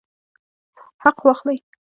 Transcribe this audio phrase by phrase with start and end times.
[1.03, 1.57] حق واخلئ